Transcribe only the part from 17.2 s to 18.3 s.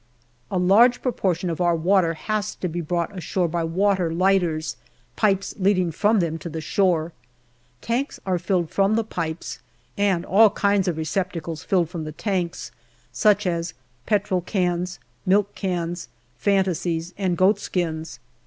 goat skins.